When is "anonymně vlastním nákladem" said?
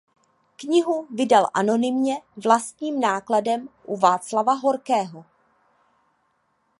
1.53-3.69